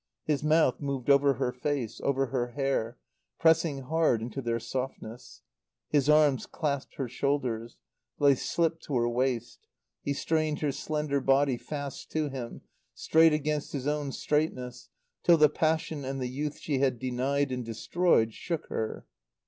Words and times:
His 0.25 0.43
mouth 0.43 0.79
moved 0.81 1.11
over 1.11 1.35
her 1.35 1.51
face, 1.51 2.01
over 2.03 2.25
her 2.33 2.53
hair, 2.53 2.97
pressing 3.37 3.81
hard 3.83 4.19
into 4.23 4.41
their 4.41 4.59
softness; 4.59 5.43
his 5.89 6.09
arms 6.09 6.47
clasped 6.47 6.95
her 6.95 7.07
shoulders; 7.07 7.77
they 8.19 8.33
slipped 8.33 8.81
to 8.85 8.95
her 8.95 9.07
waist; 9.07 9.67
he 10.01 10.13
strained 10.15 10.61
her 10.61 10.71
slender 10.71 11.21
body 11.21 11.55
fast 11.55 12.09
to 12.13 12.29
him, 12.29 12.61
straight 12.95 13.31
against 13.31 13.73
his 13.73 13.85
own 13.85 14.11
straightness, 14.11 14.89
till 15.21 15.37
the 15.37 15.49
passion 15.49 16.03
and 16.03 16.19
the 16.19 16.25
youth 16.29 16.57
she 16.57 16.79
had 16.79 16.97
denied 16.97 17.51
and 17.51 17.63
destroyed 17.63 18.33
shook 18.33 18.65
her. 18.69 19.05